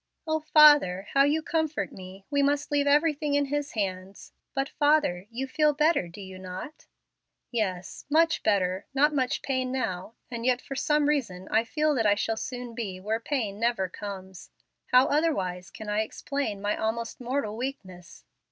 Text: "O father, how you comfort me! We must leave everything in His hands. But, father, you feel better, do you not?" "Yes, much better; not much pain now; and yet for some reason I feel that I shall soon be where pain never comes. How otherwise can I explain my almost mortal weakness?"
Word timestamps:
"O 0.25 0.39
father, 0.39 1.09
how 1.13 1.21
you 1.25 1.43
comfort 1.43 1.91
me! 1.91 2.25
We 2.31 2.41
must 2.41 2.71
leave 2.71 2.87
everything 2.87 3.35
in 3.35 3.45
His 3.53 3.73
hands. 3.73 4.33
But, 4.55 4.67
father, 4.69 5.27
you 5.29 5.45
feel 5.45 5.73
better, 5.73 6.07
do 6.07 6.19
you 6.21 6.39
not?" 6.39 6.87
"Yes, 7.51 8.05
much 8.09 8.41
better; 8.41 8.87
not 8.95 9.13
much 9.13 9.43
pain 9.43 9.71
now; 9.71 10.15
and 10.31 10.43
yet 10.43 10.59
for 10.59 10.75
some 10.75 11.07
reason 11.07 11.47
I 11.51 11.63
feel 11.65 11.93
that 11.93 12.07
I 12.07 12.15
shall 12.15 12.35
soon 12.35 12.73
be 12.73 12.99
where 12.99 13.19
pain 13.19 13.59
never 13.59 13.87
comes. 13.87 14.49
How 14.87 15.05
otherwise 15.05 15.69
can 15.69 15.87
I 15.87 16.01
explain 16.01 16.61
my 16.63 16.75
almost 16.75 17.21
mortal 17.21 17.55
weakness?" 17.55 18.25